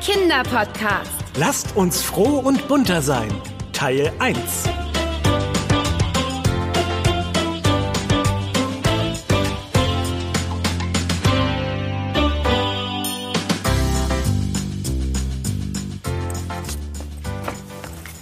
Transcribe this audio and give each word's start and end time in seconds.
Kinderpodcast. 0.00 1.10
Lasst 1.36 1.76
uns 1.76 2.00
froh 2.02 2.38
und 2.38 2.66
bunter 2.68 3.02
sein. 3.02 3.30
Teil 3.72 4.12
1. 4.18 4.64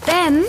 Ben, 0.05 0.45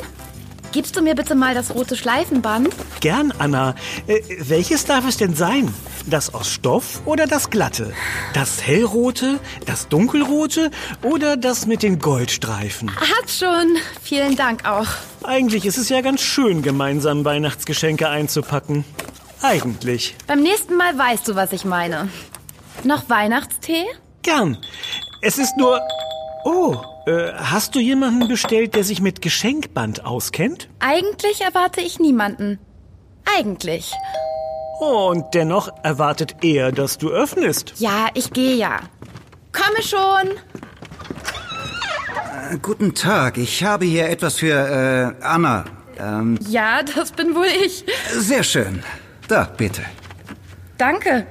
gibst 0.71 0.95
du 0.95 1.01
mir 1.01 1.15
bitte 1.15 1.35
mal 1.35 1.53
das 1.53 1.73
rote 1.73 1.95
Schleifenband? 1.95 2.73
Gern, 2.99 3.33
Anna. 3.37 3.75
Äh, 4.07 4.21
welches 4.39 4.85
darf 4.85 5.07
es 5.07 5.17
denn 5.17 5.35
sein? 5.35 5.73
Das 6.05 6.33
aus 6.33 6.49
Stoff 6.51 7.01
oder 7.05 7.27
das 7.27 7.49
glatte? 7.49 7.93
Das 8.33 8.61
hellrote, 8.61 9.39
das 9.65 9.87
dunkelrote 9.89 10.71
oder 11.03 11.37
das 11.37 11.65
mit 11.65 11.83
den 11.83 11.99
Goldstreifen? 11.99 12.95
Hat 12.95 13.29
schon. 13.29 13.77
Vielen 14.01 14.35
Dank 14.35 14.65
auch. 14.67 14.87
Eigentlich 15.23 15.65
ist 15.65 15.77
es 15.77 15.89
ja 15.89 16.01
ganz 16.01 16.21
schön, 16.21 16.61
gemeinsam 16.61 17.25
Weihnachtsgeschenke 17.25 18.07
einzupacken. 18.07 18.85
Eigentlich. 19.41 20.15
Beim 20.27 20.41
nächsten 20.41 20.77
Mal 20.77 20.97
weißt 20.97 21.27
du, 21.27 21.35
was 21.35 21.51
ich 21.51 21.65
meine. 21.65 22.09
Noch 22.83 23.09
Weihnachtstee? 23.09 23.83
Gern. 24.23 24.57
Es 25.21 25.37
ist 25.37 25.57
nur... 25.57 25.81
Oh, 26.49 26.77
äh, 27.07 27.33
hast 27.33 27.75
du 27.75 27.79
jemanden 27.79 28.29
bestellt, 28.29 28.73
der 28.75 28.85
sich 28.85 29.01
mit 29.01 29.21
Geschenkband 29.21 30.05
auskennt? 30.05 30.69
Eigentlich 30.79 31.41
erwarte 31.41 31.81
ich 31.81 31.99
niemanden. 31.99 32.57
Eigentlich. 33.37 33.91
Und 34.79 35.25
dennoch 35.33 35.67
erwartet 35.83 36.37
er, 36.43 36.71
dass 36.71 36.97
du 36.97 37.09
öffnest. 37.09 37.73
Ja, 37.79 38.07
ich 38.13 38.31
gehe 38.31 38.55
ja. 38.55 38.79
Komme 39.51 39.83
schon. 39.83 40.37
Guten 42.61 42.95
Tag, 42.95 43.37
ich 43.37 43.65
habe 43.65 43.83
hier 43.83 44.09
etwas 44.09 44.35
für 44.35 44.53
äh, 45.19 45.21
Anna. 45.25 45.65
Ähm, 45.99 46.39
Ja, 46.47 46.81
das 46.81 47.11
bin 47.11 47.35
wohl 47.35 47.47
ich. 47.65 47.83
sehr 48.13 48.43
schön. 48.43 48.81
Da, 49.27 49.43
bitte. 49.57 49.81
Danke. 50.77 51.27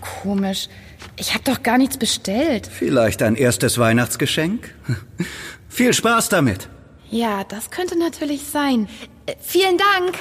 Komisch. 0.00 0.68
Ich 1.16 1.34
habe 1.34 1.44
doch 1.44 1.62
gar 1.62 1.78
nichts 1.78 1.96
bestellt. 1.96 2.68
Vielleicht 2.72 3.22
ein 3.22 3.36
erstes 3.36 3.78
Weihnachtsgeschenk? 3.78 4.74
Viel 5.68 5.92
Spaß 5.92 6.28
damit. 6.28 6.68
Ja, 7.10 7.44
das 7.44 7.70
könnte 7.70 7.98
natürlich 7.98 8.42
sein. 8.44 8.88
Äh, 9.26 9.34
vielen 9.40 9.78
Dank. 9.78 10.18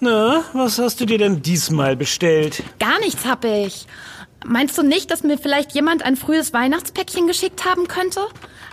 Na, 0.00 0.42
was 0.52 0.78
hast 0.78 1.00
du 1.00 1.06
dir 1.06 1.18
denn 1.18 1.42
diesmal 1.42 1.96
bestellt? 1.96 2.64
Gar 2.80 2.98
nichts 3.00 3.24
hab 3.24 3.44
ich. 3.44 3.86
Meinst 4.44 4.76
du 4.76 4.82
nicht, 4.82 5.10
dass 5.12 5.22
mir 5.22 5.38
vielleicht 5.38 5.72
jemand 5.72 6.04
ein 6.04 6.16
frühes 6.16 6.52
Weihnachtspäckchen 6.52 7.28
geschickt 7.28 7.64
haben 7.64 7.86
könnte? 7.86 8.20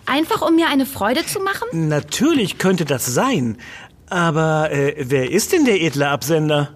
Einfach 0.07 0.41
um 0.41 0.55
mir 0.55 0.67
eine 0.69 0.87
Freude 0.87 1.23
zu 1.25 1.39
machen? 1.39 1.87
Natürlich 1.87 2.57
könnte 2.57 2.85
das 2.85 3.05
sein. 3.05 3.57
Aber 4.09 4.71
äh, 4.71 4.95
wer 4.97 5.29
ist 5.29 5.53
denn 5.53 5.65
der 5.65 5.79
edle 5.79 6.09
Absender? 6.09 6.73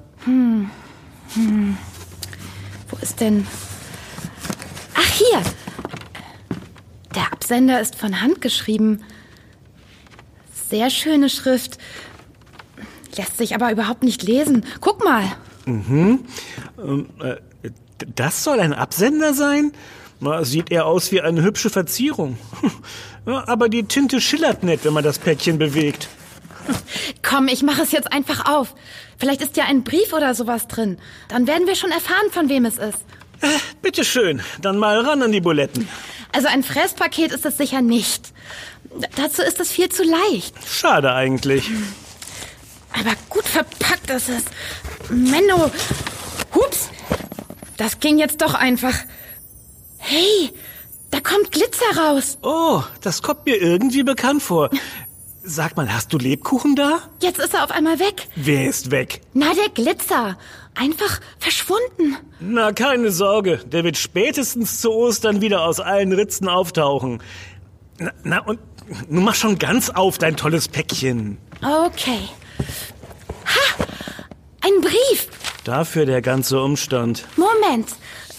Wo 2.90 2.98
ist 3.02 3.20
denn... 3.22 3.48
Ach, 4.96 5.12
hier. 5.12 5.42
Der 7.16 7.32
Absender 7.32 7.80
ist 7.82 7.96
von 7.96 8.22
Hand 8.22 8.42
geschrieben. 8.42 9.04
Sehr 10.70 10.90
schöne 10.90 11.30
Schrift. 11.30 11.78
Lässt 13.16 13.38
sich 13.38 13.54
aber 13.54 13.72
überhaupt 13.72 14.04
nicht 14.04 14.24
lesen. 14.24 14.66
Guck 14.82 15.04
mal. 15.04 15.36
Das 18.16 18.44
soll 18.44 18.60
ein 18.60 18.74
Absender 18.74 19.34
sein? 19.34 19.72
Na, 20.20 20.44
sieht 20.44 20.72
eher 20.72 20.86
aus 20.86 21.12
wie 21.12 21.22
eine 21.22 21.44
hübsche 21.44 21.70
Verzierung. 21.70 22.38
Aber 23.26 23.70
die 23.70 23.84
Tinte 23.84 24.22
schillert 24.22 24.64
nett, 24.64 24.82
wenn 24.84 24.94
man 24.94 25.04
das 25.04 25.20
Päckchen 25.20 25.58
bewegt. 25.58 26.08
Komm, 27.22 27.48
ich 27.48 27.64
mache 27.64 27.82
es 27.82 27.92
jetzt 27.92 28.12
einfach 28.12 28.46
auf. 28.46 28.76
Vielleicht 29.18 29.42
ist 29.42 29.58
ja 29.58 29.66
ein 29.66 29.84
Brief 29.84 30.14
oder 30.14 30.34
sowas 30.36 30.68
drin. 30.68 30.98
Dann 31.30 31.48
werden 31.48 31.68
wir 31.68 31.76
schon 31.76 31.92
erfahren, 31.92 32.32
von 32.32 32.50
wem 32.50 32.66
es 32.66 32.78
ist. 32.78 33.00
Bitte 33.82 34.06
schön, 34.06 34.42
dann 34.62 34.78
mal 34.78 35.00
ran 35.00 35.22
an 35.22 35.32
die 35.32 35.42
Buletten. 35.42 35.88
Also 36.32 36.48
ein 36.48 36.64
Fresspaket 36.64 37.32
ist 37.32 37.46
es 37.46 37.58
sicher 37.58 37.82
nicht. 37.82 38.34
Dazu 39.16 39.42
ist 39.42 39.60
es 39.60 39.72
viel 39.72 39.90
zu 39.90 40.04
leicht. 40.04 40.56
Schade 40.68 41.14
eigentlich. 41.14 41.70
Aber 42.94 43.14
gut 43.30 43.46
verpackt 43.46 44.10
ist 44.10 44.30
es. 44.30 44.44
Menno. 45.10 45.72
Hups. 46.54 46.90
Das 47.78 48.00
ging 48.00 48.18
jetzt 48.18 48.42
doch 48.42 48.54
einfach. 48.54 48.94
Hey, 49.98 50.52
da 51.12 51.20
kommt 51.20 51.52
Glitzer 51.52 51.98
raus. 51.98 52.38
Oh, 52.42 52.84
das 53.02 53.22
kommt 53.22 53.46
mir 53.46 53.56
irgendwie 53.56 54.04
bekannt 54.04 54.44
vor. 54.44 54.70
Sag 55.46 55.76
mal, 55.76 55.94
hast 55.94 56.14
du 56.14 56.18
Lebkuchen 56.18 56.78
da? 56.78 57.02
Jetzt 57.22 57.38
ist 57.38 57.54
er 57.54 57.66
auf 57.66 57.72
einmal 57.72 58.00
weg. 58.00 58.30
Wer 58.36 58.70
ist 58.70 58.92
weg? 58.92 59.20
Na, 59.34 59.54
der 59.54 59.68
Glitzer. 59.70 60.38
Einfach 60.74 61.20
verschwunden. 61.38 62.16
Na, 62.40 62.72
keine 62.72 63.12
Sorge, 63.12 63.58
der 63.58 63.84
wird 63.84 63.98
spätestens 63.98 64.80
zu 64.80 64.92
Ostern 64.92 65.42
wieder 65.42 65.64
aus 65.64 65.82
allen 65.82 66.14
Ritzen 66.14 66.48
auftauchen. 66.48 67.22
Na, 68.00 68.12
na 68.24 68.40
und 68.40 68.60
nun 69.10 69.26
mach 69.26 69.36
schon 69.36 69.60
ganz 69.60 69.90
auf 69.90 70.18
dein 70.18 70.38
tolles 70.38 70.70
Päckchen. 70.70 71.38
Okay. 71.62 72.30
Ha! 73.46 73.86
Ein 74.62 74.82
Brief. 74.82 75.28
Dafür 75.66 76.06
der 76.06 76.22
ganze 76.22 76.62
Umstand. 76.62 77.26
Moment. 77.36 77.90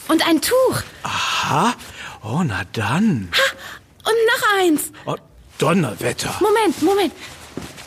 Und 0.08 0.26
ein 0.26 0.40
Tuch. 0.40 0.82
Ha? 1.04 1.74
Oh, 2.22 2.42
na 2.44 2.62
dann. 2.72 3.28
Und 4.06 4.16
noch 4.26 4.58
eins. 4.58 4.92
Oh, 5.04 5.16
Donnerwetter. 5.58 6.34
Moment, 6.40 6.82
Moment. 6.82 7.12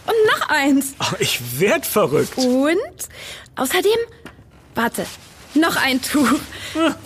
Und 0.06 0.40
noch 0.40 0.50
eins. 0.50 0.94
Oh, 1.00 1.16
ich 1.20 1.60
werd 1.60 1.86
verrückt. 1.86 2.38
Und 2.38 2.78
außerdem, 3.56 3.98
warte, 4.76 5.06
noch 5.54 5.76
ein 5.76 6.02
Tuch. 6.02 6.40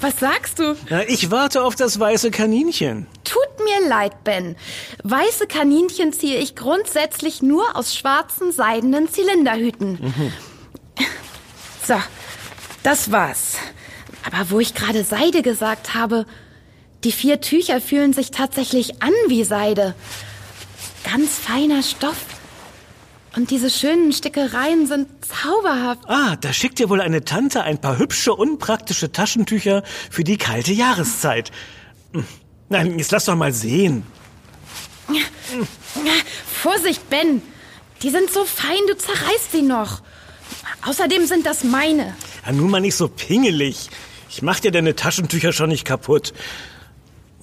Was 0.01 0.19
sagst 0.19 0.59
du? 0.59 0.75
Na, 0.89 1.07
ich 1.07 1.31
warte 1.31 1.63
auf 1.63 1.75
das 1.75 1.99
weiße 1.99 2.31
Kaninchen. 2.31 3.07
Tut 3.23 3.63
mir 3.63 3.87
leid, 3.87 4.23
Ben. 4.23 4.55
Weiße 5.03 5.47
Kaninchen 5.47 6.13
ziehe 6.13 6.37
ich 6.37 6.55
grundsätzlich 6.55 7.41
nur 7.41 7.75
aus 7.75 7.95
schwarzen 7.95 8.51
seidenen 8.51 9.09
Zylinderhüten. 9.09 10.13
So, 11.87 11.95
das 12.83 13.11
war's. 13.11 13.55
Aber 14.25 14.51
wo 14.51 14.59
ich 14.59 14.75
gerade 14.75 15.03
Seide 15.03 15.41
gesagt 15.41 15.95
habe, 15.95 16.25
die 17.03 17.11
vier 17.11 17.41
Tücher 17.41 17.81
fühlen 17.81 18.13
sich 18.13 18.29
tatsächlich 18.29 19.01
an 19.01 19.13
wie 19.27 19.43
Seide. 19.43 19.95
Ganz 21.11 21.39
feiner 21.39 21.83
Stoff. 21.83 22.25
Und 23.35 23.49
diese 23.49 23.69
schönen 23.69 24.13
Stickereien 24.13 24.87
sind 24.87 25.09
zauberhaft. 25.25 26.03
Ah, 26.07 26.37
da 26.37 26.53
schickt 26.53 26.79
dir 26.79 26.89
wohl 26.89 27.01
eine 27.01 27.25
Tante 27.25 27.63
ein 27.63 27.81
paar 27.81 27.97
hübsche, 27.97 28.33
unpraktische 28.33 29.11
Taschentücher 29.11 29.83
für 30.09 30.23
die 30.23 30.37
kalte 30.37 30.71
Jahreszeit. 30.71 31.51
Hm. 32.13 32.25
Nein, 32.69 32.97
jetzt 32.97 33.11
lass 33.11 33.25
doch 33.25 33.35
mal 33.35 33.51
sehen. 33.51 34.03
Vorsicht, 36.45 37.09
Ben. 37.09 37.41
Die 38.01 38.09
sind 38.09 38.31
so 38.31 38.45
fein, 38.45 38.79
du 38.87 38.97
zerreißt 38.97 39.51
sie 39.51 39.61
noch. 39.63 40.01
Außerdem 40.85 41.25
sind 41.25 41.45
das 41.45 41.65
meine. 41.65 42.15
Ja, 42.45 42.53
nun 42.53 42.71
mal 42.71 42.79
nicht 42.79 42.95
so 42.95 43.09
pingelig. 43.09 43.89
Ich 44.29 44.41
mach 44.41 44.61
dir 44.61 44.71
deine 44.71 44.95
Taschentücher 44.95 45.51
schon 45.51 45.69
nicht 45.69 45.83
kaputt. 45.83 46.33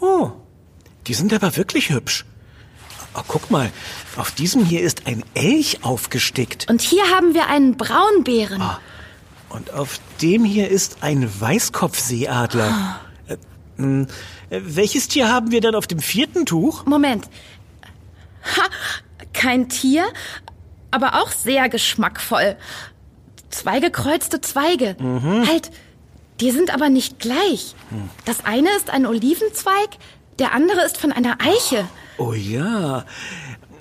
Oh, 0.01 0.31
die 1.07 1.15
sind 1.15 1.35
aber 1.35 1.57
wirklich 1.57 1.91
hübsch. 1.91 2.25
Oh, 3.15 3.23
guck 3.27 3.51
mal, 3.51 3.71
auf 4.17 4.31
diesem 4.33 4.65
hier 4.65 4.83
ist 4.83 5.07
ein 5.07 5.25
Elch 5.35 5.81
aufgestickt. 5.83 6.69
Und 6.69 6.81
hier 6.81 7.05
haben 7.15 7.35
wir 7.35 7.47
einen 7.49 7.77
Braunbären. 7.77 8.63
Und 9.49 9.73
auf 9.73 9.99
dem 10.21 10.45
hier 10.45 10.69
ist 10.69 10.99
ein 11.01 11.29
Weißkopfseeadler. 11.41 13.01
Äh, 13.27 13.37
hm, 13.77 14.07
welches 14.51 15.09
Tier 15.09 15.29
haben 15.29 15.51
wir 15.51 15.61
dann 15.61 15.75
auf 15.75 15.87
dem 15.87 16.01
vierten 16.01 16.47
Tuch? 16.47 16.85
Moment. 16.87 17.29
Ha, 18.57 18.63
kein 19.33 19.69
Tier, 19.69 20.07
aber 20.91 21.21
auch 21.23 21.31
sehr 21.31 21.69
geschmackvoll. 21.69 22.57
Zwei 23.51 23.81
gekreuzte 23.81 24.41
Zweige. 24.41 24.97
Halt, 25.47 25.71
die 26.41 26.51
sind 26.51 26.73
aber 26.73 26.89
nicht 26.89 27.19
gleich. 27.19 27.75
Das 28.27 28.45
eine 28.45 28.71
ist 28.77 28.91
ein 28.91 29.07
Olivenzweig, 29.07 29.91
der 30.39 30.53
andere 30.53 30.83
ist 30.85 30.99
von 30.99 31.13
einer 31.13 31.39
Eiche. 31.41 31.89
Oh 31.89 32.08
ja. 32.35 33.05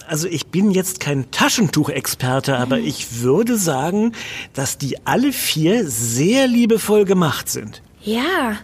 Also 0.07 0.27
ich 0.27 0.47
bin 0.47 0.71
jetzt 0.71 0.99
kein 1.01 1.31
Taschentuchexperte, 1.31 2.57
aber 2.57 2.79
ich 2.79 3.19
würde 3.21 3.57
sagen, 3.57 4.13
dass 4.53 4.77
die 4.77 5.05
alle 5.05 5.33
vier 5.33 5.85
sehr 5.89 6.47
liebevoll 6.47 7.03
gemacht 7.03 7.49
sind. 7.49 7.81
Ja, 8.01 8.57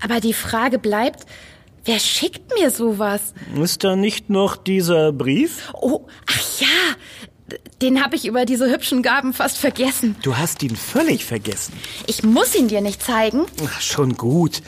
aber 0.00 0.20
die 0.20 0.32
Frage 0.32 0.78
bleibt, 0.78 1.26
wer 1.84 1.98
schickt 1.98 2.54
mir 2.58 2.70
sowas? 2.70 3.34
Ist 3.60 3.84
da 3.84 3.96
nicht 3.96 4.30
noch 4.30 4.56
dieser 4.56 5.12
Brief? 5.12 5.70
Oh, 5.74 6.06
ach 6.26 6.60
ja, 6.60 6.96
Den 7.82 8.02
habe 8.02 8.16
ich 8.16 8.26
über 8.26 8.46
diese 8.46 8.70
hübschen 8.72 9.02
Gaben 9.02 9.34
fast 9.34 9.58
vergessen. 9.58 10.16
Du 10.22 10.36
hast 10.36 10.62
ihn 10.62 10.74
völlig 10.74 11.24
vergessen. 11.26 11.74
Ich 12.06 12.22
muss 12.22 12.54
ihn 12.54 12.68
dir 12.68 12.80
nicht 12.80 13.02
zeigen. 13.02 13.44
Ach, 13.66 13.80
schon 13.82 14.16
gut. 14.16 14.62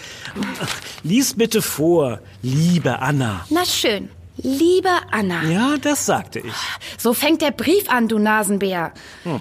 Ach, 0.61 0.81
lies 1.02 1.34
bitte 1.34 1.62
vor, 1.62 2.20
liebe 2.42 3.00
Anna. 3.00 3.46
Na 3.50 3.64
schön. 3.64 4.10
Liebe 4.40 4.90
Anna. 5.10 5.42
Ja, 5.44 5.76
das 5.80 6.06
sagte 6.06 6.38
ich. 6.38 6.52
So 6.96 7.12
fängt 7.12 7.42
der 7.42 7.50
Brief 7.50 7.90
an, 7.90 8.06
du 8.06 8.18
Nasenbär. 8.18 8.92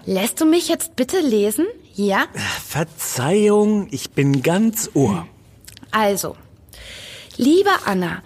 Lässt 0.05 0.41
du 0.41 0.45
mich 0.45 0.69
jetzt 0.69 0.95
bitte 0.95 1.19
lesen? 1.19 1.67
Ja? 1.93 2.25
Verzeihung, 2.67 3.87
ich 3.91 4.11
bin 4.11 4.41
ganz 4.41 4.89
Ohr. 4.95 5.27
Also, 5.91 6.35
liebe 7.37 7.69
Anna, 7.85 8.23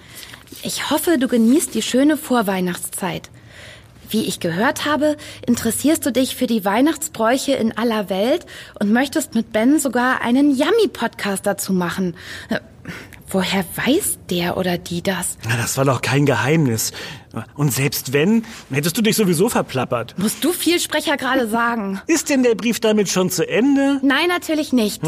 ich 0.63 0.89
hoffe, 0.89 1.17
du 1.17 1.27
genießt 1.27 1.73
die 1.73 1.81
schöne 1.81 2.15
Vorweihnachtszeit. 2.15 3.29
Wie 4.09 4.25
ich 4.25 4.39
gehört 4.41 4.85
habe, 4.85 5.15
interessierst 5.45 6.05
du 6.05 6.11
dich 6.11 6.35
für 6.35 6.47
die 6.47 6.65
Weihnachtsbräuche 6.65 7.53
in 7.53 7.77
aller 7.77 8.09
Welt 8.09 8.45
und 8.79 8.91
möchtest 8.91 9.35
mit 9.35 9.53
Ben 9.53 9.79
sogar 9.79 10.21
einen 10.21 10.51
Yummy-Podcast 10.51 11.45
dazu 11.45 11.71
machen. 11.71 12.15
Woher 13.27 13.63
weiß 13.75 14.19
der 14.29 14.57
oder 14.57 14.77
die 14.77 15.01
das? 15.01 15.37
Na, 15.47 15.55
das 15.55 15.77
war 15.77 15.85
doch 15.85 16.01
kein 16.01 16.25
Geheimnis. 16.25 16.91
Und 17.55 17.71
selbst 17.71 18.11
wenn, 18.11 18.43
hättest 18.71 18.97
du 18.97 19.01
dich 19.01 19.15
sowieso 19.15 19.47
verplappert. 19.47 20.15
Musst 20.17 20.43
du 20.43 20.51
Vielsprecher 20.51 21.15
gerade 21.15 21.47
sagen? 21.47 22.01
Ist 22.07 22.29
denn 22.29 22.43
der 22.43 22.55
Brief 22.55 22.81
damit 22.81 23.07
schon 23.07 23.29
zu 23.29 23.47
Ende? 23.47 23.99
Nein, 24.03 24.27
natürlich 24.27 24.73
nicht. 24.73 25.01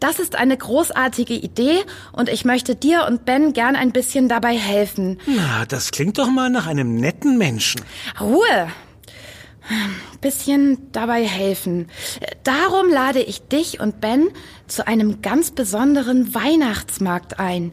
Das 0.00 0.18
ist 0.18 0.34
eine 0.34 0.56
großartige 0.56 1.34
Idee 1.34 1.78
und 2.12 2.28
ich 2.28 2.44
möchte 2.44 2.74
dir 2.74 3.06
und 3.08 3.24
Ben 3.24 3.52
gern 3.52 3.76
ein 3.76 3.92
bisschen 3.92 4.28
dabei 4.28 4.56
helfen. 4.56 5.18
Na, 5.26 5.64
das 5.66 5.90
klingt 5.92 6.18
doch 6.18 6.28
mal 6.28 6.50
nach 6.50 6.66
einem 6.66 6.96
netten 6.96 7.38
Menschen. 7.38 7.80
Ruhe! 8.20 8.68
Bisschen 10.20 10.90
dabei 10.92 11.24
helfen. 11.24 11.88
Darum 12.44 12.90
lade 12.90 13.20
ich 13.20 13.42
dich 13.42 13.80
und 13.80 14.00
Ben 14.00 14.28
zu 14.66 14.86
einem 14.86 15.22
ganz 15.22 15.50
besonderen 15.50 16.34
Weihnachtsmarkt 16.34 17.38
ein. 17.38 17.72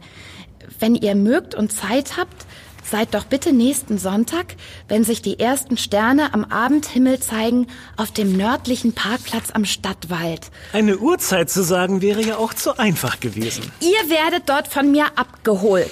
Wenn 0.78 0.94
ihr 0.94 1.14
mögt 1.14 1.54
und 1.54 1.72
Zeit 1.72 2.16
habt, 2.16 2.46
seid 2.84 3.14
doch 3.14 3.24
bitte 3.24 3.52
nächsten 3.52 3.98
Sonntag, 3.98 4.56
wenn 4.88 5.04
sich 5.04 5.22
die 5.22 5.40
ersten 5.40 5.76
Sterne 5.76 6.34
am 6.34 6.44
Abendhimmel 6.44 7.18
zeigen, 7.18 7.66
auf 7.96 8.10
dem 8.10 8.36
nördlichen 8.36 8.92
Parkplatz 8.92 9.50
am 9.52 9.64
Stadtwald. 9.64 10.50
Eine 10.72 10.98
Uhrzeit 10.98 11.50
zu 11.50 11.62
sagen 11.62 12.02
wäre 12.02 12.22
ja 12.22 12.36
auch 12.36 12.54
zu 12.54 12.78
einfach 12.78 13.20
gewesen. 13.20 13.70
Ihr 13.80 14.10
werdet 14.10 14.48
dort 14.48 14.68
von 14.68 14.90
mir 14.92 15.06
abgeholt. 15.16 15.90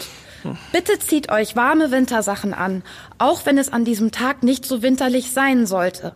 Bitte 0.72 0.98
zieht 0.98 1.30
euch 1.30 1.56
warme 1.56 1.90
Wintersachen 1.90 2.54
an, 2.54 2.82
auch 3.18 3.46
wenn 3.46 3.58
es 3.58 3.72
an 3.72 3.84
diesem 3.84 4.10
Tag 4.12 4.42
nicht 4.42 4.64
so 4.64 4.82
winterlich 4.82 5.30
sein 5.30 5.66
sollte. 5.66 6.14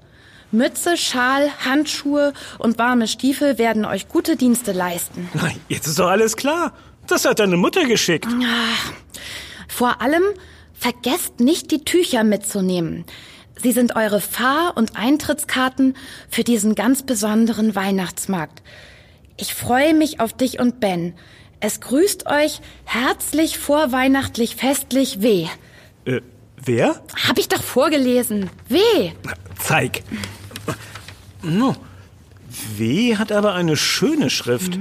Mütze, 0.53 0.97
Schal, 0.97 1.51
Handschuhe 1.65 2.33
und 2.59 2.79
warme 2.79 3.09
Stiefel 3.09 3.59
werden 3.59 3.85
euch 3.85 4.09
gute 4.09 4.37
Dienste 4.37 4.73
leisten. 4.73 5.29
Na, 5.35 5.51
jetzt 5.69 5.87
ist 5.87 5.99
doch 5.99 6.09
alles 6.09 6.37
klar. 6.37 6.73
Das 7.07 7.25
hat 7.25 7.41
deine 7.41 7.57
Mutter 7.57 7.85
geschickt. 7.85 8.29
Vor 9.69 10.01
allem 10.01 10.23
vergesst 10.73 11.41
nicht, 11.41 11.71
die 11.71 11.85
Tücher 11.85 12.25
mitzunehmen. 12.25 13.05
Sie 13.61 13.73
sind 13.73 13.97
eure 13.97 14.21
Fahr- 14.21 14.77
und 14.77 14.97
Eintrittskarten 14.97 15.97
für 16.29 16.45
diesen 16.45 16.75
ganz 16.75 17.03
besonderen 17.03 17.75
Weihnachtsmarkt. 17.75 18.63
Ich 19.39 19.55
freue 19.55 19.95
mich 19.95 20.21
auf 20.21 20.33
dich 20.33 20.61
und 20.61 20.81
Ben. 20.81 21.15
Es 21.67 21.81
grüßt 21.81 22.27
euch 22.29 22.61
herzlich 22.85 23.59
vorweihnachtlich 23.59 24.55
festlich 24.55 25.21
W. 25.21 25.49
Äh, 26.05 26.21
wer? 26.63 27.03
Hab 27.27 27.41
ich 27.41 27.49
doch 27.49 27.61
vorgelesen. 27.61 28.51
W. 28.69 28.79
Na, 29.25 29.33
Zeig. 29.59 30.05
No. 31.43 31.75
W 32.77 33.17
hat 33.17 33.33
aber 33.33 33.55
eine 33.55 33.77
schöne 33.77 34.31
Schrift. 34.31 34.79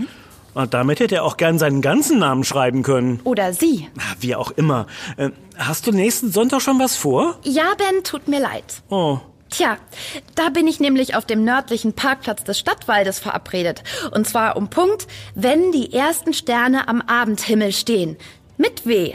Und 0.53 0.75
damit 0.75 0.99
hätte 0.99 1.15
er 1.15 1.23
auch 1.23 1.37
gern 1.37 1.57
seinen 1.57 1.81
ganzen 1.81 2.19
Namen 2.19 2.43
schreiben 2.43 2.83
können. 2.83 3.19
Oder 3.23 3.51
sie. 3.55 3.89
Na, 3.95 4.03
Wie 4.19 4.35
auch 4.35 4.51
immer. 4.51 4.85
Äh, 5.17 5.31
hast 5.57 5.87
du 5.87 5.91
nächsten 5.91 6.31
Sonntag 6.31 6.61
schon 6.61 6.77
was 6.77 6.95
vor? 6.95 7.39
Ja, 7.41 7.73
Ben, 7.79 8.03
tut 8.03 8.27
mir 8.27 8.41
leid. 8.41 8.83
Oh. 8.89 9.21
Tja, 9.49 9.77
da 10.33 10.49
bin 10.49 10.67
ich 10.67 10.79
nämlich 10.79 11.15
auf 11.15 11.25
dem 11.25 11.43
nördlichen 11.43 11.93
Parkplatz 11.93 12.43
des 12.43 12.59
Stadtwaldes 12.59 13.19
verabredet. 13.19 13.83
Und 14.11 14.27
zwar 14.27 14.57
um 14.57 14.69
Punkt, 14.69 15.07
wenn 15.35 15.71
die 15.71 15.93
ersten 15.93 16.33
Sterne 16.33 16.87
am 16.87 17.01
Abendhimmel 17.01 17.71
stehen. 17.71 18.17
Mit 18.57 18.85
W. 18.85 19.13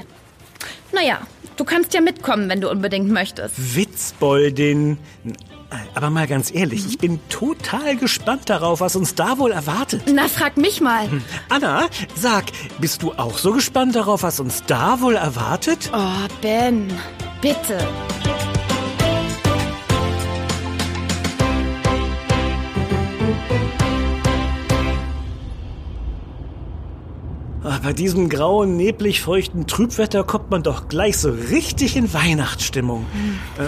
Naja, 0.92 1.20
du 1.56 1.64
kannst 1.64 1.94
ja 1.94 2.00
mitkommen, 2.00 2.48
wenn 2.48 2.60
du 2.60 2.70
unbedingt 2.70 3.10
möchtest. 3.10 3.74
Witzboldin. 3.76 4.98
Aber 5.94 6.10
mal 6.10 6.26
ganz 6.26 6.52
ehrlich, 6.52 6.84
ich 6.86 6.98
bin 6.98 7.20
total 7.28 7.96
gespannt 7.96 8.50
darauf, 8.50 8.80
was 8.80 8.96
uns 8.96 9.14
da 9.14 9.38
wohl 9.38 9.52
erwartet. 9.52 10.02
Na, 10.12 10.26
frag 10.26 10.56
mich 10.56 10.80
mal. 10.80 11.08
Anna, 11.48 11.86
sag, 12.16 12.46
bist 12.80 13.02
du 13.02 13.12
auch 13.12 13.38
so 13.38 13.52
gespannt 13.52 13.94
darauf, 13.94 14.22
was 14.24 14.40
uns 14.40 14.64
da 14.66 15.00
wohl 15.00 15.14
erwartet? 15.14 15.90
Oh, 15.92 16.26
Ben, 16.42 16.88
bitte. 17.40 17.78
Ah, 27.70 27.78
Bei 27.80 27.92
diesem 27.92 28.28
grauen, 28.28 28.76
neblig 28.76 29.20
feuchten 29.20 29.68
Trübwetter 29.68 30.24
kommt 30.24 30.50
man 30.50 30.64
doch 30.64 30.88
gleich 30.88 31.18
so 31.18 31.30
richtig 31.30 31.94
in 31.94 32.12
Weihnachtsstimmung. 32.12 33.06
Äh, 33.58 33.66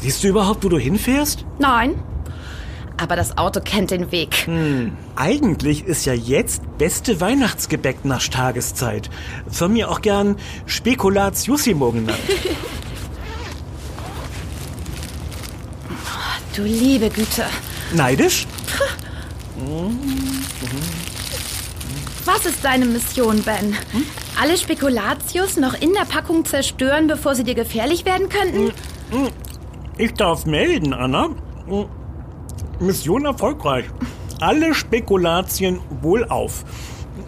siehst 0.00 0.22
du 0.22 0.28
überhaupt, 0.28 0.62
wo 0.62 0.68
du 0.68 0.78
hinfährst? 0.78 1.44
Nein. 1.58 2.00
Aber 2.96 3.16
das 3.16 3.36
Auto 3.38 3.60
kennt 3.60 3.90
den 3.90 4.12
Weg. 4.12 4.46
Eigentlich 5.16 5.84
ist 5.84 6.06
ja 6.06 6.12
jetzt 6.12 6.62
beste 6.78 7.20
Weihnachtsgebäck 7.20 8.04
nach 8.04 8.28
Tageszeit. 8.28 9.10
Von 9.50 9.72
mir 9.72 9.90
auch 9.90 10.00
gern 10.00 10.36
Spekulatiussimo 10.66 11.90
genannt. 11.90 12.18
Du 16.56 16.64
liebe 16.64 17.08
Güte. 17.10 17.44
Neidisch? 17.94 18.44
Was 22.24 22.46
ist 22.46 22.64
deine 22.64 22.84
Mission, 22.84 23.42
Ben? 23.42 23.74
Alle 24.40 24.56
Spekulatius 24.56 25.56
noch 25.56 25.74
in 25.80 25.92
der 25.94 26.04
Packung 26.04 26.44
zerstören, 26.44 27.06
bevor 27.06 27.34
sie 27.34 27.44
dir 27.44 27.54
gefährlich 27.54 28.04
werden 28.04 28.28
könnten? 28.28 28.72
Ich 29.96 30.12
darf 30.14 30.46
melden, 30.46 30.92
Anna. 30.92 31.30
Mission 32.78 33.24
erfolgreich. 33.24 33.86
Alle 34.40 34.74
Spekulatien 34.74 35.80
wohlauf. 36.00 36.64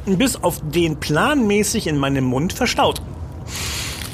Bis 0.06 0.36
auf 0.36 0.60
den 0.70 0.98
planmäßig 0.98 1.86
in 1.86 1.98
meinem 1.98 2.24
Mund 2.24 2.52
verstaut. 2.52 3.02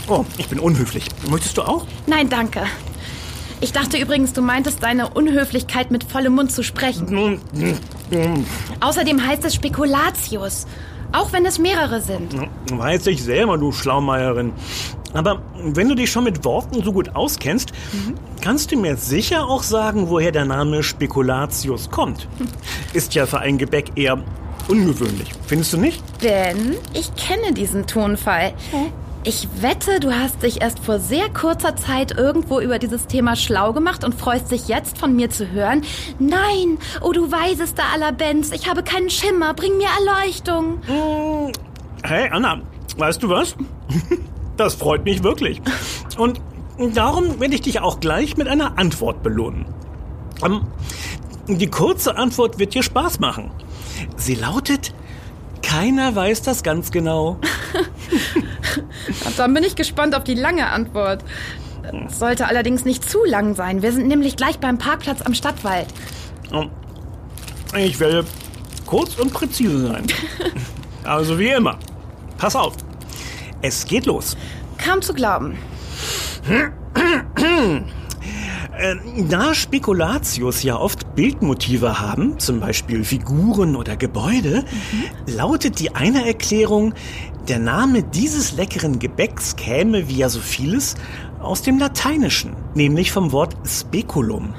Oh, 0.09 0.25
ich 0.39 0.49
bin 0.49 0.59
unhöflich. 0.59 1.07
Möchtest 1.29 1.59
du 1.59 1.63
auch? 1.63 1.87
Nein, 2.07 2.29
danke. 2.29 2.65
Ich 3.61 3.73
dachte 3.73 3.99
übrigens, 3.99 4.33
du 4.33 4.43
meintest 4.43 4.83
deine 4.83 5.11
Unhöflichkeit 5.11 5.91
mit 5.91 6.05
vollem 6.05 6.35
Mund 6.35 6.53
zu 6.53 6.63
sprechen. 6.63 7.41
Außerdem 8.81 9.27
heißt 9.27 9.45
es 9.45 9.55
Spekulatius. 9.55 10.67
Auch 11.13 11.33
wenn 11.33 11.47
es 11.47 11.59
mehrere 11.59 12.03
sind. 12.03 12.35
Weiß 12.71 13.07
ich 13.07 13.23
selber, 13.25 13.57
du 13.57 13.73
Schlaumeierin. 13.73 14.53
Aber 15.15 15.41
wenn 15.63 15.89
du 15.89 15.95
dich 15.95 16.11
schon 16.11 16.25
mit 16.25 16.45
Worten 16.45 16.83
so 16.83 16.93
gut 16.93 17.17
auskennst, 17.17 17.73
kannst 18.43 18.73
du 18.73 18.77
mir 18.77 18.97
sicher 18.97 19.47
auch 19.47 19.63
sagen, 19.63 20.11
woher 20.11 20.33
der 20.33 20.45
Name 20.45 20.83
Spekulatius 20.83 21.91
kommt. 21.91 22.29
Ist 22.93 23.15
ja 23.15 23.25
für 23.25 23.39
ein 23.39 23.57
Gebäck 23.57 23.93
eher 23.97 24.23
ungewöhnlich. 24.69 25.33
Findest 25.47 25.73
du 25.73 25.79
nicht? 25.79 26.03
Ben, 26.19 26.77
ich 26.93 27.15
kenne 27.17 27.55
diesen 27.55 27.87
Tonfall. 27.87 28.53
Ich 29.25 29.49
wette, 29.61 30.01
du 30.01 30.13
hast 30.13 30.43
dich 30.43 30.63
erst 30.63 30.79
vor 30.79 30.99
sehr 31.01 31.29
kurzer 31.29 31.77
Zeit 31.77 32.13
irgendwo 32.17 32.61
über 32.61 32.79
dieses 32.79 33.07
Thema 33.09 33.37
schlau 33.37 33.73
gemacht 33.73 34.05
und 34.05 34.15
freust 34.15 34.51
dich 34.51 34.69
jetzt 34.69 34.97
von 34.97 35.15
mir 35.15 35.29
zu 35.29 35.51
hören. 35.51 35.83
Nein, 36.19 36.79
oh 37.03 37.13
du 37.13 37.31
weisester 37.31 37.83
aller 37.93 38.13
Bens, 38.13 38.53
ich 38.53 38.69
habe 38.69 38.83
keinen 38.83 39.11
Schimmer, 39.11 39.53
bring 39.55 39.77
mir 39.77 39.89
Erleuchtung. 39.99 40.81
Hey, 42.03 42.31
Anna, 42.31 42.63
weißt 42.97 43.23
du 43.23 43.29
was? 43.29 43.57
Das 44.57 44.75
freut 44.75 45.05
mich 45.05 45.23
wirklich. 45.23 45.63
Und 46.17 46.41
darum 46.97 47.39
werde 47.39 47.55
ich 47.55 47.61
dich 47.61 47.79
auch 47.79 48.01
gleich 48.01 48.37
mit 48.37 48.49
einer 48.49 48.77
Antwort 48.77 49.23
belohnen. 49.23 49.67
Ähm, 50.45 50.63
Die 51.47 51.69
kurze 51.69 52.17
Antwort 52.17 52.59
wird 52.59 52.75
dir 52.75 52.83
Spaß 52.83 53.21
machen. 53.21 53.53
Sie 54.17 54.35
lautet, 54.35 54.93
keiner 55.63 56.17
weiß 56.17 56.43
das 56.43 56.65
ganz 56.65 56.91
genau. 56.91 57.39
Dann 59.37 59.55
bin 59.55 59.65
ich 59.65 59.77
gespannt 59.77 60.15
auf 60.15 60.25
die 60.25 60.35
lange 60.35 60.69
Antwort. 60.69 61.25
Sollte 62.09 62.47
allerdings 62.47 62.85
nicht 62.85 63.09
zu 63.09 63.25
lang 63.25 63.55
sein. 63.55 63.83
Wir 63.83 63.93
sind 63.93 64.09
nämlich 64.09 64.37
gleich 64.37 64.59
beim 64.59 64.79
Parkplatz 64.79 65.23
am 65.23 65.35
Stadtwald. 65.35 65.87
Ähm, 66.53 66.71
Ich 67.77 67.99
werde 68.01 68.25
kurz 68.87 69.17
und 69.17 69.33
präzise 69.33 69.87
sein. 69.87 70.07
Also 71.05 71.39
wie 71.39 71.49
immer. 71.49 71.79
Pass 72.37 72.55
auf. 72.55 72.75
Es 73.63 73.87
geht 73.87 74.05
los. 74.05 74.37
Kaum 74.77 75.01
zu 75.01 75.15
glauben. 75.15 75.57
Äh, 78.79 78.95
da 79.29 79.55
Spekulatius 79.55 80.63
ja 80.63 80.77
oft 80.77 81.15
Bildmotive 81.17 81.99
haben, 81.99 82.39
zum 82.39 82.61
Beispiel 82.61 83.03
Figuren 83.05 83.75
oder 83.75 83.97
Gebäude, 83.97 84.65
mhm. 85.27 85.35
lautet 85.35 85.81
die 85.81 85.95
eine 85.97 86.27
Erklärung, 86.27 86.95
der 87.49 87.59
Name 87.59 88.03
dieses 88.03 88.53
leckeren 88.53 88.99
Gebäcks 88.99 89.57
käme, 89.57 90.09
wie 90.09 90.19
ja 90.19 90.29
so 90.29 90.41
vieles, 90.41 90.95
aus 91.41 91.63
dem 91.63 91.79
Lateinischen, 91.79 92.55
nämlich 92.75 93.13
vom 93.13 93.33
Wort 93.33 93.57
Speculum, 93.67 94.55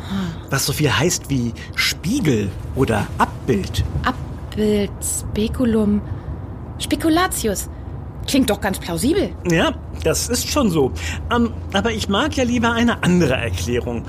was 0.50 0.66
so 0.66 0.74
viel 0.74 0.92
heißt 0.92 1.30
wie 1.30 1.54
Spiegel 1.76 2.50
oder 2.76 3.08
Abbild. 3.18 3.84
Abbild, 4.04 4.92
Speculum, 5.02 6.02
Spekulatius. 6.80 7.70
Klingt 8.28 8.50
doch 8.50 8.62
ganz 8.62 8.78
plausibel. 8.78 9.32
Ja, 9.50 9.74
das 10.04 10.30
ist 10.30 10.50
schon 10.50 10.70
so. 10.70 10.92
Ähm, 11.34 11.52
aber 11.74 11.92
ich 11.92 12.10
mag 12.10 12.38
ja 12.38 12.44
lieber 12.44 12.72
eine 12.72 13.02
andere 13.02 13.34
Erklärung, 13.34 14.04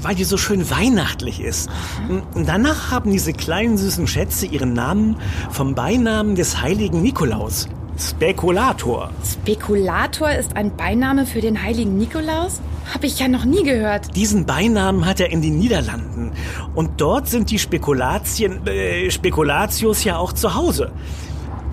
weil 0.00 0.14
die 0.14 0.24
so 0.24 0.38
schön 0.38 0.70
weihnachtlich 0.70 1.40
ist. 1.40 1.68
Mhm. 2.08 2.46
Danach 2.46 2.90
haben 2.90 3.10
diese 3.12 3.34
kleinen 3.34 3.76
süßen 3.76 4.06
Schätze 4.06 4.46
ihren 4.46 4.72
Namen 4.72 5.16
vom 5.50 5.74
Beinamen 5.74 6.36
des 6.36 6.62
heiligen 6.62 7.02
Nikolaus. 7.02 7.68
Spekulator. 8.00 9.10
Spekulator 9.22 10.30
ist 10.30 10.56
ein 10.56 10.74
Beiname 10.74 11.26
für 11.26 11.42
den 11.42 11.62
heiligen 11.62 11.98
Nikolaus? 11.98 12.60
Hab 12.92 13.04
ich 13.04 13.18
ja 13.18 13.28
noch 13.28 13.44
nie 13.44 13.62
gehört. 13.62 14.16
Diesen 14.16 14.46
Beinamen 14.46 15.04
hat 15.04 15.20
er 15.20 15.30
in 15.30 15.42
den 15.42 15.58
Niederlanden. 15.58 16.32
Und 16.74 17.00
dort 17.00 17.28
sind 17.28 17.50
die 17.50 17.58
Spekulatien, 17.58 18.66
äh, 18.66 19.10
Spekulatius 19.10 20.02
ja 20.04 20.16
auch 20.16 20.32
zu 20.32 20.54
Hause. 20.54 20.92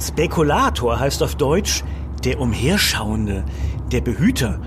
Spekulator 0.02 1.00
heißt 1.00 1.24
auf 1.24 1.36
Deutsch 1.36 1.84
der 2.26 2.42
Umherschauende, 2.42 3.46
der 3.94 4.02
Behüter. 4.02 4.60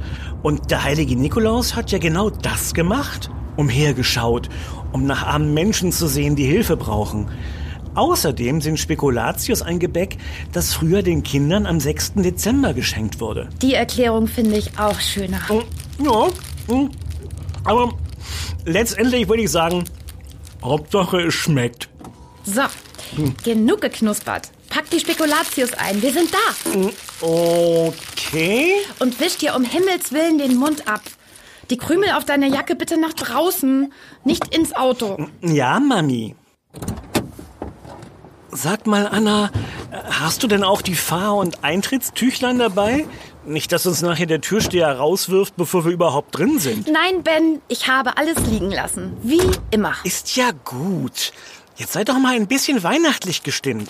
Und 0.43 0.71
der 0.71 0.83
heilige 0.83 1.15
Nikolaus 1.15 1.77
hat 1.77 1.93
ja 1.93 1.99
genau 1.99 2.31
das 2.31 2.73
gemacht. 2.73 3.31
Umhergeschaut, 3.57 4.49
um 4.93 5.05
nach 5.05 5.27
armen 5.27 5.53
Menschen 5.53 5.93
zu 5.93 6.07
sehen, 6.07 6.37
die 6.37 6.47
Hilfe 6.47 6.79
brauchen. 6.79 7.29
Außerdem 7.95 8.61
sind 8.61 8.79
Spekulatius 8.79 9.63
ein 9.63 9.79
Gebäck, 9.79 10.17
das 10.53 10.73
früher 10.73 11.03
den 11.03 11.23
Kindern 11.23 11.67
am 11.67 11.81
6. 11.81 12.15
Dezember 12.17 12.73
geschenkt 12.73 13.21
wurde. 13.21 13.49
Die 13.63 13.75
Erklärung 13.75 14.27
finde 14.27 14.57
ich 14.57 14.79
auch 14.79 15.01
schöner. 15.01 15.41
Ja, 15.99 16.29
hm. 16.69 16.91
aber 17.65 17.93
letztendlich 18.65 19.29
würde 19.29 19.43
ich 19.43 19.51
sagen, 19.51 19.85
Hauptsache 20.63 21.23
es 21.23 21.35
schmeckt. 21.35 21.89
So, 22.45 22.63
hm. 23.17 23.35
genug 23.45 23.81
geknuspert. 23.81 24.51
Pack 24.69 24.89
die 24.91 25.01
Spekulatius 25.01 25.73
ein, 25.75 26.01
wir 26.01 26.13
sind 26.13 26.31
da. 26.33 26.73
Hm, 26.73 26.91
okay. 27.21 28.75
Und 29.01 29.19
wisch 29.19 29.37
dir 29.37 29.57
um 29.57 29.65
Himmels 29.65 30.13
Willen 30.13 30.39
den 30.39 30.57
Mund 30.57 30.87
ab. 30.87 31.03
Die 31.71 31.77
Krümel 31.77 32.11
auf 32.13 32.25
deiner 32.25 32.47
Jacke 32.47 32.77
bitte 32.77 32.99
nach 32.99 33.13
draußen, 33.13 33.93
nicht 34.25 34.55
ins 34.55 34.75
Auto. 34.75 35.27
Ja, 35.43 35.81
Mami. 35.81 36.37
Sag 38.53 38.87
mal, 38.87 39.07
Anna, 39.07 39.51
hast 40.11 40.43
du 40.43 40.47
denn 40.49 40.65
auch 40.65 40.83
die 40.83 40.95
Fahr- 40.97 41.37
und 41.37 41.63
Eintrittstüchlein 41.63 42.59
dabei? 42.59 43.07
Nicht, 43.47 43.73
dass 43.73 43.87
uns 43.87 44.03
nachher 44.03 44.27
der 44.27 44.41
Türsteher 44.41 44.93
rauswirft, 44.97 45.57
bevor 45.57 45.85
wir 45.85 45.93
überhaupt 45.93 46.37
drin 46.37 46.59
sind. 46.59 46.89
Nein, 46.89 47.23
Ben, 47.23 47.61
ich 47.69 47.89
habe 47.89 48.17
alles 48.17 48.37
liegen 48.51 48.71
lassen. 48.71 49.17
Wie 49.23 49.41
immer. 49.71 49.95
Ist 50.05 50.37
ja 50.37 50.51
gut. 50.65 51.33
Jetzt 51.77 51.95
sei 51.95 52.05
doch 52.05 52.19
mal 52.19 52.35
ein 52.35 52.47
bisschen 52.47 52.83
weihnachtlich 52.83 53.43
gestimmt. 53.43 53.89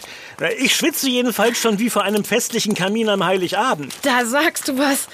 Ich 0.58 0.76
schwitze 0.76 1.08
jedenfalls 1.08 1.58
schon 1.58 1.80
wie 1.80 1.90
vor 1.90 2.02
einem 2.02 2.22
festlichen 2.24 2.74
Kamin 2.74 3.08
am 3.08 3.24
Heiligabend. 3.24 3.92
Da 4.02 4.24
sagst 4.24 4.68
du 4.68 4.78
was. 4.78 5.08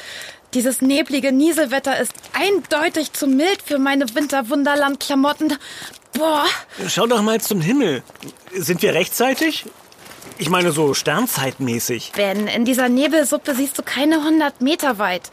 Dieses 0.54 0.80
neblige 0.80 1.32
Nieselwetter 1.32 1.98
ist 1.98 2.12
eindeutig 2.32 3.12
zu 3.12 3.26
mild 3.26 3.62
für 3.62 3.78
meine 3.78 4.06
Winterwunderland-Klamotten. 4.14 5.56
Boah. 6.12 6.44
Schau 6.88 7.06
doch 7.06 7.22
mal 7.22 7.40
zum 7.40 7.60
Himmel. 7.60 8.02
Sind 8.52 8.82
wir 8.82 8.94
rechtzeitig? 8.94 9.66
Ich 10.38 10.50
meine 10.50 10.72
so 10.72 10.94
sternzeitmäßig. 10.94 12.12
Ben, 12.14 12.46
in 12.46 12.64
dieser 12.64 12.88
Nebelsuppe 12.88 13.54
siehst 13.54 13.78
du 13.78 13.82
keine 13.82 14.18
100 14.18 14.60
Meter 14.60 14.98
weit. 14.98 15.30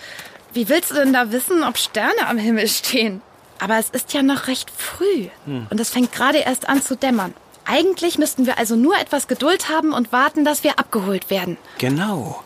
Wie 0.54 0.70
willst 0.70 0.92
du 0.92 0.96
denn 0.96 1.14
da 1.14 1.32
wissen, 1.32 1.64
ob 1.64 1.78
Sterne 1.78 2.28
am 2.28 2.38
Himmel 2.38 2.68
stehen? 2.68 3.22
Aber 3.60 3.78
es 3.78 3.90
ist 3.90 4.14
ja 4.14 4.22
noch 4.24 4.48
recht 4.48 4.72
früh. 4.76 5.30
Hm. 5.46 5.68
Und 5.70 5.80
es 5.80 5.90
fängt 5.90 6.12
gerade 6.12 6.40
erst 6.40 6.70
an 6.70 6.82
zu 6.82 6.96
dämmern. 6.96 7.34
Eigentlich 7.66 8.18
müssten 8.18 8.46
wir 8.46 8.58
also 8.58 8.76
nur 8.76 8.98
etwas 8.98 9.28
Geduld 9.28 9.70
haben 9.70 9.94
und 9.94 10.12
warten, 10.12 10.44
dass 10.44 10.64
wir 10.64 10.80
abgeholt 10.80 11.30
werden. 11.30 11.58
Genau. 11.78 12.44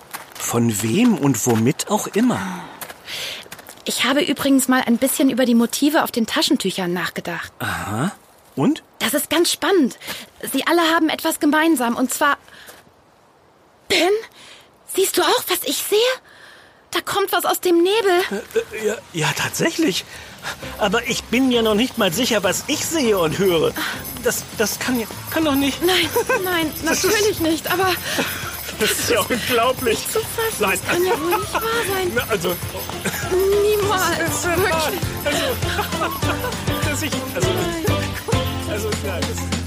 Von 0.48 0.82
wem 0.82 1.18
und 1.18 1.46
womit 1.46 1.90
auch 1.90 2.08
immer. 2.08 2.40
Ich 3.84 4.06
habe 4.06 4.22
übrigens 4.22 4.70
mal 4.70 4.82
ein 4.82 4.98
bisschen 4.98 5.30
über 5.30 5.44
die 5.44 5.56
Motive 5.56 6.06
auf 6.06 6.12
den 6.14 6.26
Taschentüchern 6.26 6.94
nachgedacht. 6.94 7.52
Aha. 7.60 8.14
Und? 8.56 8.82
Das 9.00 9.14
ist 9.14 9.30
ganz 9.30 9.52
spannend. 9.52 10.00
Sie 10.54 10.66
alle 10.66 10.84
haben 10.84 11.10
etwas 11.10 11.42
gemeinsam. 11.42 11.98
Und 11.98 12.14
zwar. 12.14 12.38
Ben, 13.90 14.08
siehst 14.96 15.18
du 15.18 15.22
auch, 15.22 15.44
was 15.50 15.64
ich 15.66 15.84
sehe? 15.84 16.00
Da 16.92 17.02
kommt 17.02 17.34
was 17.34 17.44
aus 17.44 17.60
dem 17.60 17.84
Nebel. 17.84 18.22
Äh, 18.32 18.78
äh, 18.78 18.88
ja, 18.88 18.96
ja, 19.12 19.28
tatsächlich. 19.36 20.06
Aber 20.78 21.06
ich 21.10 21.26
bin 21.26 21.52
ja 21.52 21.62
noch 21.62 21.76
nicht 21.76 21.98
mal 21.98 22.14
sicher, 22.14 22.42
was 22.44 22.64
ich 22.68 22.86
sehe 22.86 23.20
und 23.20 23.38
höre. 23.38 23.74
Das, 24.24 24.46
das 24.58 24.80
kann, 24.80 25.06
kann 25.30 25.44
doch 25.44 25.56
nicht. 25.56 25.84
Nein, 25.84 26.10
nein, 26.46 26.72
natürlich 26.84 27.42
nicht. 27.42 27.70
Aber 27.70 27.92
das 28.80 28.92
ist 28.92 29.10
ja 29.10 29.20
unglaublich. 29.22 29.98
Nicht 30.00 30.12
zu 30.12 30.20
fassen. 30.20 30.60
Nein. 30.60 30.80
Das 30.80 30.94
kann 30.94 31.06
ja 31.06 31.20
wohl 31.20 31.40
nicht 31.40 31.54
wahr 31.54 31.62
sein. 31.94 32.12
Na, 32.16 32.24
also. 32.30 32.56
Niemals. 33.62 34.18
Das 34.18 34.36
ist 34.36 34.46
wirklich. 34.46 35.02
Also, 35.26 35.46
dass 36.90 37.02
ich, 37.02 37.12
also, 37.36 37.50
also, 38.70 38.90
ja, 39.06 39.20
das 39.20 39.67